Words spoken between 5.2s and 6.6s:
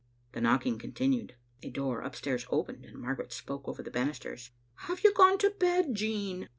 to bed, Jean?